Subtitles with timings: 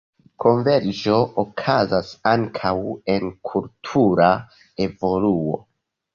[0.43, 2.73] Konverĝo okazas ankaŭ
[3.17, 4.33] en kultura
[4.89, 5.63] evoluo.